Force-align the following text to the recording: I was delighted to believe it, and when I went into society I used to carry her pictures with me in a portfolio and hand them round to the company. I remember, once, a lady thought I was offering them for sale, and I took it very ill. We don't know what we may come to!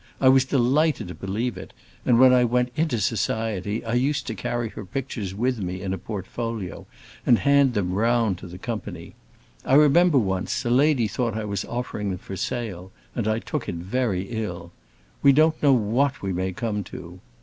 I 0.19 0.29
was 0.29 0.45
delighted 0.45 1.09
to 1.09 1.13
believe 1.13 1.57
it, 1.59 1.73
and 2.07 2.19
when 2.19 2.33
I 2.33 2.43
went 2.43 2.71
into 2.75 2.97
society 2.99 3.85
I 3.85 3.93
used 3.93 4.25
to 4.25 4.33
carry 4.33 4.69
her 4.69 4.83
pictures 4.83 5.35
with 5.35 5.59
me 5.59 5.79
in 5.79 5.93
a 5.93 5.99
portfolio 5.99 6.87
and 7.23 7.37
hand 7.37 7.75
them 7.75 7.93
round 7.93 8.39
to 8.39 8.47
the 8.47 8.57
company. 8.57 9.13
I 9.63 9.75
remember, 9.75 10.17
once, 10.17 10.65
a 10.65 10.71
lady 10.71 11.07
thought 11.07 11.37
I 11.37 11.45
was 11.45 11.65
offering 11.65 12.09
them 12.09 12.17
for 12.17 12.35
sale, 12.35 12.91
and 13.13 13.27
I 13.27 13.37
took 13.37 13.69
it 13.69 13.75
very 13.75 14.23
ill. 14.29 14.71
We 15.21 15.33
don't 15.33 15.61
know 15.61 15.73
what 15.73 16.23
we 16.23 16.33
may 16.33 16.51
come 16.51 16.83
to! 16.85 17.19